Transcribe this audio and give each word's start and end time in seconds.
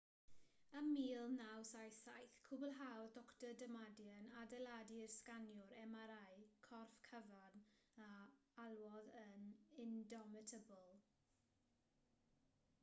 ym 0.79 0.85
1977 0.91 2.37
cwblhaodd 2.45 3.11
dr 3.17 3.51
damadian 3.63 4.31
adeiladu'r 4.43 5.11
sganiwr 5.15 5.75
mri 5.91 6.47
corff 6.69 6.95
cyfan 7.09 7.61
a 8.07 8.11
alwodd 8.65 9.11
yn 9.25 9.43
indomitable 9.89 11.03